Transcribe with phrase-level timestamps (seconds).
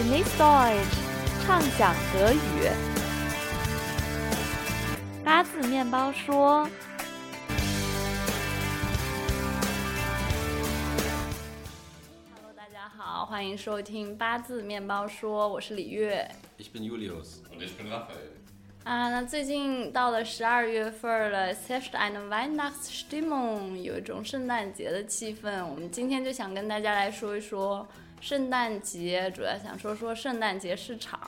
[0.00, 0.96] Genieß Deutsch，
[1.44, 2.70] 畅想德语。
[5.22, 6.66] 八字面包说。
[12.32, 16.26] Hello，大家好，欢迎收听八字面包说，我是李月。
[16.58, 17.42] Ich bin Julius.
[17.52, 18.38] Und ich bin Raphael.
[18.84, 25.62] 啊，那最近到了十二月份了，es herrscht eine Weihnachtsstimmung，有一种圣诞节的气氛。
[25.66, 27.86] 我们今天就想跟大家来说一说
[28.21, 31.19] 圣诞节，主要想说说圣诞节市场。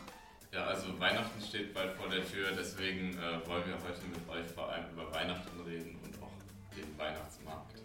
[0.52, 4.48] Ja, also Weihnachten steht bald vor der Tür, deswegen äh, wollen wir heute mit euch
[4.56, 6.32] vor allem über Weihnachten reden und auch
[6.76, 7.76] den Weihnachtsmarkt.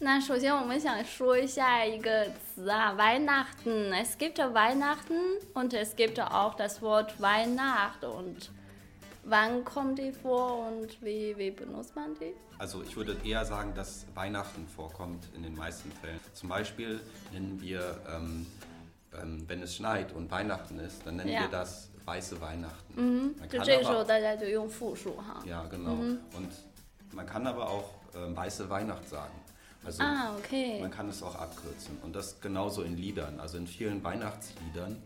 [0.00, 8.50] 那首先我们想说一下一个词啊，Weihnachten。Es gibt Weihnachten und es gibt auch das Wort Weihnacht und
[9.29, 12.33] Wann kommen die vor und wie, wie benutzt man die?
[12.59, 16.19] Also ich würde eher sagen, dass Weihnachten vorkommt in den meisten Fällen.
[16.33, 17.01] Zum Beispiel
[17.33, 18.47] nennen wir, ähm,
[19.21, 21.41] ähm, wenn es schneit und Weihnachten ist, dann nennen ja.
[21.41, 22.93] wir das weiße Weihnachten.
[22.95, 23.35] Mhm.
[23.37, 24.07] Man kann aber,
[25.45, 25.95] ja, genau.
[25.95, 26.19] Mhm.
[26.33, 26.51] Und
[27.11, 29.33] man kann aber auch ähm, weiße Weihnacht sagen.
[29.84, 30.80] Also Ah, okay.
[30.80, 31.98] man kann es auch abkürzen.
[32.02, 33.40] Und das genauso in Liedern.
[33.40, 34.96] Also in vielen Weihnachtsliedern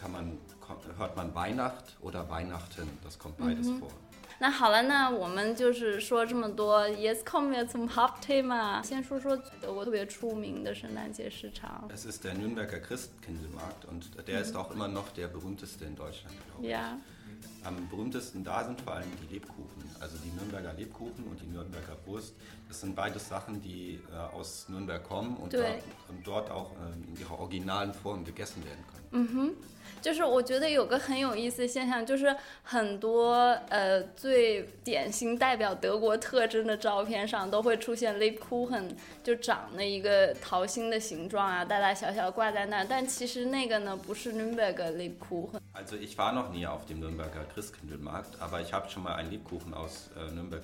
[0.00, 2.88] kann man, ko- hört man Weihnacht oder Weihnachten.
[3.02, 3.90] Das kommt beides vor.
[4.38, 8.82] 那好了，那我们就是说这么多，Jetzt kommen wir zum Hauptthema。
[8.84, 11.88] 先说说德国特别出名的圣诞节市场。
[11.88, 16.36] Es ist der Nürnberger Christkindlmarkt und der ist auch immer noch der berühmteste in Deutschland,
[16.50, 16.68] glaube ich.
[16.70, 16.98] Ja.
[17.64, 21.97] Am berühmtesten da sind vor allem die Lebkuchen, also die Nürnberger Lebkuchen und die Nürnberger
[22.05, 22.33] Wurst.
[22.67, 27.03] Das sind beides Sachen, die äh, aus Nürnberg kommen und, dort, und dort auch ähm,
[27.07, 29.00] in ihrer originalen Form gegessen werden können.
[30.01, 33.33] 就是我觉得有个很有意思的现象，就是很多
[33.69, 38.89] 呃最典型代表德国特征的照片上都会出现 Lebkuchen，
[39.23, 42.85] 就长了一个桃心的形状啊，大大小小挂在那儿。
[42.89, 45.59] 但其实那个呢不是 Nürnberger Lebkuchen。
[45.73, 49.71] Also ich war noch nie auf dem Nürnberger Christkindlmarkt, aber ich habe schon mal einen Lebkuchen
[49.71, 50.63] aus äh, Nürnberg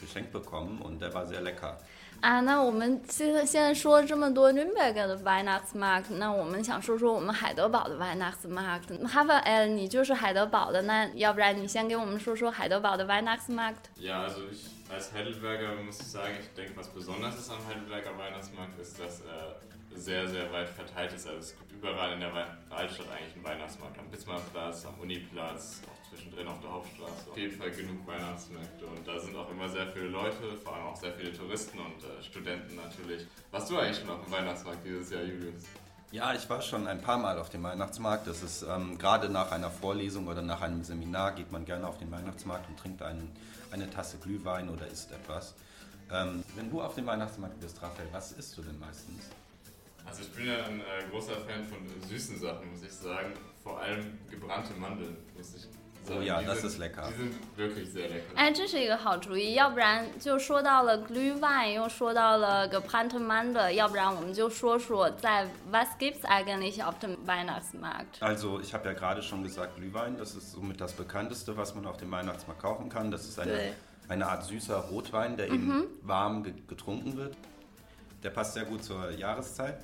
[0.00, 1.76] geschenkt bekommen und der war sehr lecker.
[2.21, 9.05] 啊，那我们现在现在说了这么多 Nürnberg 的 Weihnachtsmarkt，那我们想说说我们海德堡的 Weihnachtsmarkt。
[9.05, 13.91] 哈弗尔，你就是海德堡的，那要不然你先给我们说说海德堡的 Weihnachtsmarkt。
[13.99, 18.17] Ja, also ich als Heidelberger muss ich sagen, ich denke, was besonders ist am Heidelberger
[18.17, 19.55] Weihnachtsmarkt, ist, dass er
[19.95, 21.27] sehr, sehr weit verteilt ist.
[21.27, 23.97] Also es gibt überall in der Wei- Altstadt eigentlich einen Weihnachtsmarkt.
[23.97, 27.30] Am Bismarckplatz, am Uniplatz, auch zwischendrin auf der Hauptstraße.
[27.30, 30.86] Auf jeden Fall genug Weihnachtsmärkte und da sind auch immer sehr viele Leute, vor allem
[30.86, 33.26] auch sehr viele Touristen und äh, Studenten natürlich.
[33.50, 35.64] Warst du eigentlich schon auf dem Weihnachtsmarkt dieses Jahr, Julius?
[36.12, 38.26] Ja, ich war schon ein paar Mal auf dem Weihnachtsmarkt.
[38.26, 41.98] Das ist ähm, gerade nach einer Vorlesung oder nach einem Seminar geht man gerne auf
[41.98, 43.30] den Weihnachtsmarkt und trinkt einen,
[43.70, 45.54] eine Tasse Glühwein oder isst etwas.
[46.12, 49.22] Ähm, wenn du auf dem Weihnachtsmarkt bist, Raphael, was isst du denn meistens?
[50.04, 51.78] Also ich bin ja ein äh, großer Fan von
[52.08, 53.32] süßen Sachen, muss ich sagen.
[53.62, 55.68] Vor allem gebrannte Mandeln, muss ich.
[56.07, 57.09] Oh ja, Die das sind, ist lecker.
[57.09, 58.35] Die sind wirklich sehr lecker.
[58.35, 66.23] 哎，这是一个好主意，要不然就说到了 Glühwein，又说到了 g e p a n t m a n d 要不然我们就说说在 Was gibt's
[66.23, 68.19] eigentlich auf dem Weihnachtsmarkt？
[68.21, 71.87] Also, ich habe ja gerade schon gesagt, Glühwein, das ist somit das bekannteste, was man
[71.87, 73.09] auf dem Weihnachtsmarkt kaufen kann.
[73.09, 73.73] Das ist eine, Nee.
[74.07, 77.35] eine Art süßer Rotwein, der eben warm ge getrunken wird.
[78.21, 79.79] Der passt sehr gut zur Jahreszeit.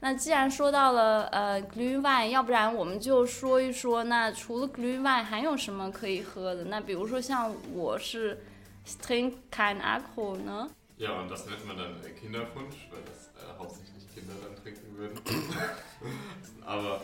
[0.00, 6.64] 那既然说到了呃 Glühwein，要不然我们就说一说，那除了 Glühwein 还有什么可以喝的？
[6.64, 8.40] 那比如说像我是
[8.86, 10.70] ich trinke kein Alkohol 呢？
[10.96, 14.96] Ja, und das nennt man dann äh, Kinderpunsch, weil das äh, hauptsächlich Kinder dann trinken
[14.96, 15.18] würden.
[16.66, 17.00] Aber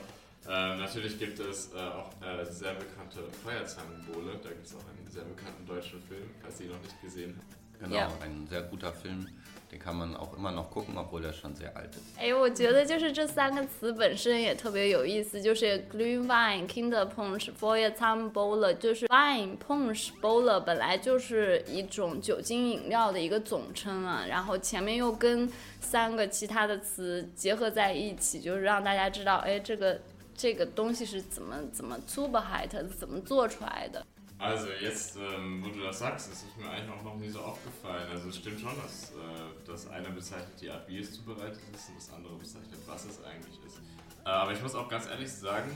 [0.46, 4.38] äh, natürlich gibt es äh, auch äh, sehr bekannte Feuerzangenbowle.
[4.42, 7.38] Da gibt es auch einen sehr bekannten deutschen Film, falls ihr ihn noch nicht gesehen
[7.38, 7.56] habt.
[7.81, 8.07] Genau, Ja.
[8.21, 9.27] ein sehr guter Film.
[9.71, 12.19] Den kann man auch immer noch gucken, obwohl er schon sehr alt ist.
[12.19, 25.49] 哎，我觉得就是这三个词本身也特别有意思，就是 Glühwein、Kinderpunsch、Feuerzangenbowle，就是 Wine、Punsch、Bowle 本来就是一种酒精饮料的一个总称啊，然后前面又跟
[25.79, 30.01] 三个其他的词结合在一起，就是让大家知道，哎，这个
[30.35, 34.05] 这个东西是怎么怎么 zubereitet 怎么做出来的。
[34.41, 38.09] Also jetzt, ähm, wo du das sagst, ist mir eigentlich auch noch nie so aufgefallen.
[38.09, 41.89] Also es stimmt schon, dass äh, das eine bezeichnet die Art, wie es zubereitet ist
[41.89, 43.77] und das andere bezeichnet, was es eigentlich ist.
[44.25, 45.69] Äh, aber ich muss auch ganz ehrlich sagen,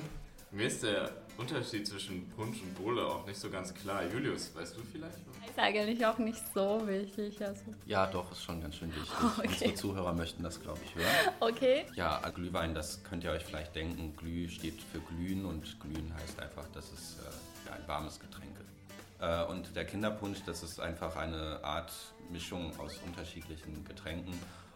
[0.56, 4.04] mir ist der Unterschied zwischen Punsch und Bowle auch nicht so ganz klar.
[4.12, 5.18] Julius, weißt du vielleicht?
[5.28, 5.48] noch?
[5.48, 7.64] Ist eigentlich auch nicht so wichtig, also.
[7.86, 9.12] Ja, doch, ist schon ganz schön wichtig.
[9.38, 9.48] Okay.
[9.48, 11.36] Unsere Zuhörer möchten das, glaube ich, hören.
[11.42, 11.86] Okay.
[11.96, 14.16] Ja, Glühwein, das könnt ihr euch vielleicht denken.
[14.16, 19.22] Glüh steht für glühen und glühen heißt einfach, dass es äh, ein warmes Getränk ist.
[19.22, 21.92] Äh, und der Kinderpunsch, das ist einfach eine Art
[22.30, 24.34] Mischung aus unterschiedlichen Getränken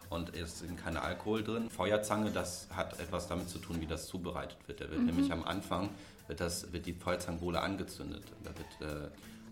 [0.09, 1.69] und es sind keine Alkohol drin.
[1.69, 4.81] Feuerzange, das hat etwas damit zu tun, wie das zubereitet wird.
[4.81, 5.89] Da wird nämlich am Anfang
[6.27, 8.23] wird, das, wird die Feuerzangenbowle angezündet.
[8.43, 9.05] Da wird, äh,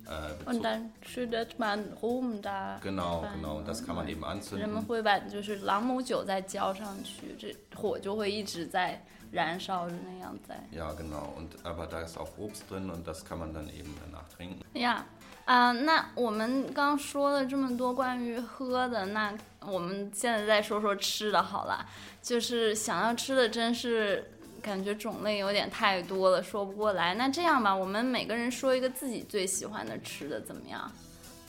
[0.06, 3.62] äh, wird ，und so- dann schüttet man Rum da Genau, 饭 genau.
[3.62, 4.85] Das kann man eben 人们 anzünden.
[4.88, 9.01] 会把就是朗姆酒再浇上去，这火就会一直在
[9.31, 10.59] 燃烧着那样在。
[10.71, 11.33] Ja, genau.
[11.38, 14.62] Und, aber da ist auch Obst drin und das kann man dann eben danach trinken.
[14.80, 15.03] 呀，
[15.48, 21.86] 啊、那我们刚说了这么多关于喝的，那我们现在再说说吃的好了。
[22.20, 24.30] 就是想要吃的，真是
[24.60, 27.14] 感觉种类有点太多了，说不过来。
[27.14, 30.92] 那这样吧，我们每个人说一个自己最喜欢的吃的，怎么样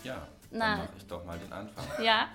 [0.05, 0.15] ？Ja,
[0.49, 0.77] Na.
[0.77, 2.01] mache ich doch mal den Anfang.
[2.01, 2.29] 呀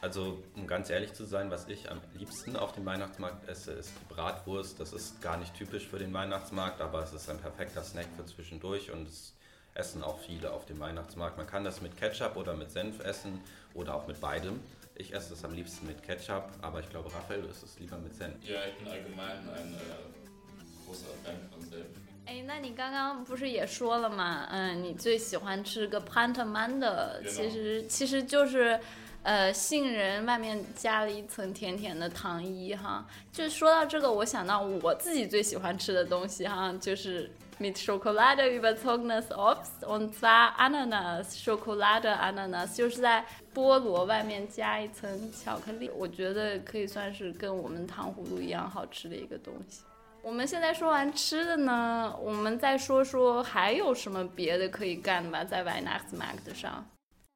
[0.00, 3.90] ，Also, um ganz ehrlich zu sein, was ich am liebsten auf dem Weihnachtsmarkt esse, ist
[4.00, 4.78] die Bratwurst.
[4.78, 8.24] Das ist gar nicht typisch für den Weihnachtsmarkt, aber es ist ein perfekter Snack für
[8.24, 9.34] zwischendurch und es
[9.73, 11.37] essen auch viele auf dem Weihnachtsmarkt.
[11.37, 13.41] Man kann das mit Ketchup oder mit Senf essen
[13.73, 14.59] oder auch mit beidem.
[14.95, 18.15] Ich esse es am liebsten mit Ketchup, aber ich glaube, Raphael isst es lieber mit
[18.15, 18.35] Senf.
[18.43, 21.85] Ja, ich bin allgemein ein äh, großer Fan von Senf.
[22.27, 24.47] 哎，那你刚刚不是也说了吗？
[24.49, 28.79] 嗯，你最喜欢吃个 p a n t a man 的， Genau 其实其实就是，
[29.21, 33.05] 呃，杏仁外面加了一层甜甜的糖衣哈。
[33.31, 37.29] 就说到这个，我想到我自己最喜欢吃的东西哈，就是
[37.60, 43.24] mit Schokolade überzogenes Obst und zwar Ananas Schokolade Ananas，就是在
[43.54, 49.82] 菠萝外面加一层巧克力，我觉得可以算是跟我们糖葫芦一样好吃的一个东西。
[50.22, 56.84] 我们现在说完吃的呢，我们再说说还有什么别的可以干吧，在 Weihnachtsmarkt 上。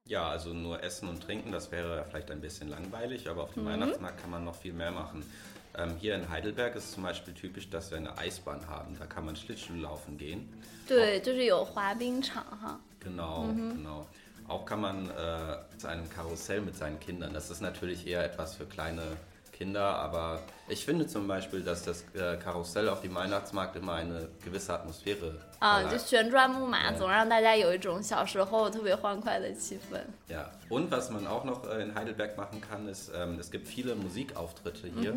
[0.07, 3.65] Ja, also nur Essen und Trinken, das wäre vielleicht ein bisschen langweilig, aber auf dem
[3.65, 5.23] Weihnachtsmarkt kann man noch viel mehr machen.
[5.78, 8.98] Ähm, hier in Heidelberg ist zum Beispiel typisch, dass wir eine Eisbahn haben.
[9.00, 10.50] Da kann man Schlittschuh laufen gehen.
[10.88, 12.80] 对，就是有滑冰场哈。
[13.00, 14.08] Genau, genau.
[14.48, 17.34] Auch kann man äh, zu einem Karussell mit seinen Kindern.
[17.34, 19.04] Das ist natürlich eher etwas für kleine
[19.54, 20.40] Kinder, aber
[20.70, 25.36] ich finde zum Beispiel, dass das äh, Karussell auf dem Weihnachtsmarkt immer eine gewisse Atmosphäre
[25.60, 25.92] 啊， verleiht.
[25.92, 30.00] 就旋转木马，嗯总让大家有一种小时候特别欢快的气氛。
[30.30, 33.68] Ja, und was man auch noch äh, in Heidelberg machen kann, ist, ähm, es gibt
[33.68, 35.12] viele Musikauftritte hier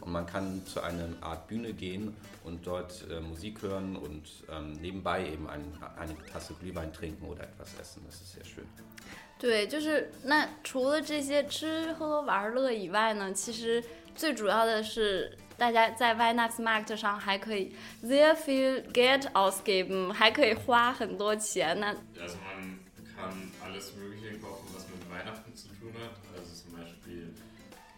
[0.00, 4.72] und man kann zu einer Art Bühne gehen und dort äh, Musik hören und ähm,
[4.80, 5.62] nebenbei eben ein,
[5.96, 8.02] eine Tasse Glühwein trinken oder etwas essen.
[8.04, 8.66] Das ist sehr schön.
[9.41, 13.83] 对，就是那除了这些吃喝玩乐以外呢，其实
[14.15, 21.97] 最主要的是大家在 Weihnachtsmarkt 上还可以 sehr viel Geld ausgeben，还可以花很多钱呢。
[22.15, 22.81] Also man
[23.17, 23.33] kann
[23.65, 26.13] alles Mögliche kaufen, was mit Weihnachten zu tun hat.
[26.37, 27.33] Also zum Beispiel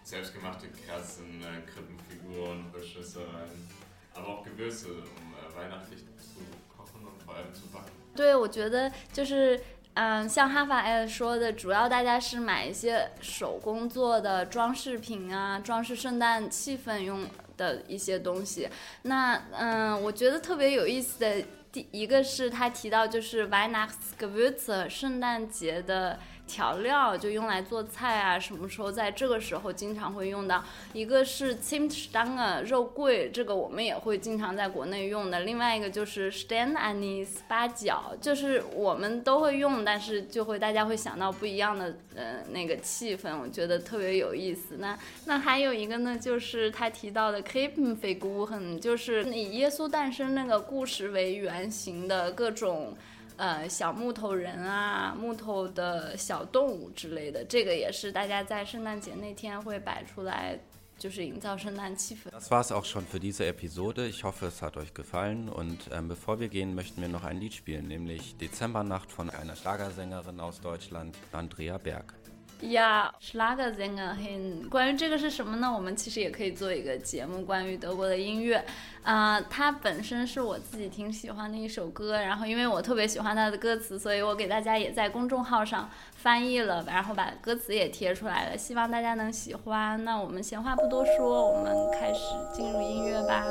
[0.06, 3.68] selbstgemachte Kerzen, äh, Krippenfiguren, Holzschnitzereien,
[4.16, 6.40] aber auch Gewürze, um äh, weihnachtlich zu
[6.78, 7.92] kochen und vor allem zu backen.
[8.16, 9.60] 对，我觉得就是，
[9.96, 18.68] 嗯，像哈法尔说的，主要大家是买一些手工做的装饰品啊，装饰圣诞气氛用的一些东西。
[19.04, 30.64] 那，嗯，我觉得特别有意思的第一个是他提到就是 Weihnachtsgewürze 圣诞节的调料，就用来做菜啊，什么时候在这个时候经常会用到。
[30.94, 35.42] 一个是 Zimtstange 肉桂，这个我们也会经常在国内用的。
[35.42, 44.76] 另外一个就是 Steinanis 八角，就是我们都会用，但是就会大家会想到不一样的呃那个气氛，我觉得特别有意思。
[44.78, 52.96] 那那还有一个呢，就是他提到的 Krippenfiguren，就是以耶稣诞生那个故事为原型的各种。
[53.38, 60.58] 呃，小木头人啊，木头的小动物之类的，这个也是大家在圣诞节那天会摆出来，
[60.98, 62.30] 就是营造圣诞气氛。
[62.32, 64.08] Das war es auch schon für diese Episode.
[64.08, 65.50] Ich hoffe, es hat euch gefallen.
[65.50, 69.56] Und ähm, bevor wir gehen, möchten wir noch ein Lied spielen, nämlich Dezembernacht von einer
[69.56, 72.14] Schlagersängerin aus Deutschland, Andrea Berg.
[72.62, 75.72] 呀，Schlagersänger 关于这个是什么呢？
[75.72, 78.64] 我们其实也可以做一个节目，关于德国的音乐。
[79.04, 90.02] 啊、它本身是我自己挺喜欢的一首歌，然后因为我特别喜欢它的歌词，所以我给大家也在公众号上翻译了，然后把歌词也贴出来了，希望大家能喜欢。
[90.06, 92.22] 那我们闲话不多说，我们开始
[92.54, 93.44] 进入音乐吧。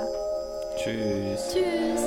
[0.78, 1.52] Tschüss.
[1.52, 2.00] Tschüss。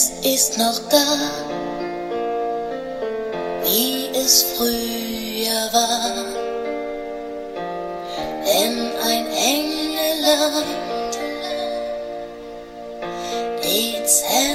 [0.00, 1.04] Es ist noch da,
[3.64, 6.24] wie es früher war,
[8.46, 10.68] wenn ein Engelland
[13.62, 14.48] Dezembernacht.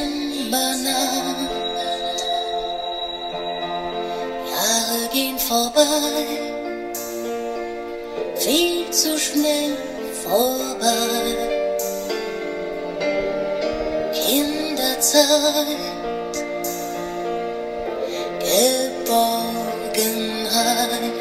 [4.49, 6.45] Jahre gehen vorbei
[9.17, 9.77] schnell
[10.23, 11.54] vorbei.
[15.05, 15.77] Kinderzeit,
[18.39, 21.13] Geborgenheit.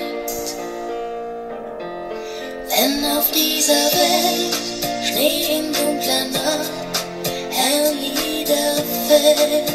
[2.70, 4.54] Wenn auf dieser Welt
[5.04, 6.72] Schnee in dunkler Nacht
[7.50, 9.70] herniederfällt,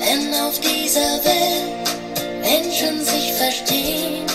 [0.00, 1.72] wenn auf dieser Welt
[2.42, 4.26] Menschen sich verstehen,